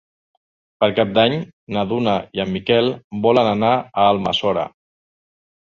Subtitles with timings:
[0.83, 1.35] Per Cap d'Any
[1.77, 2.91] na Duna i en Miquel
[3.29, 4.69] volen anar a Almassora.